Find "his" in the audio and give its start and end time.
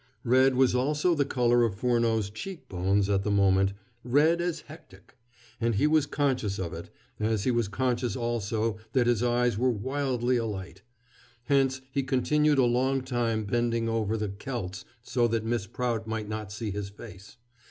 9.05-9.21, 16.71-16.89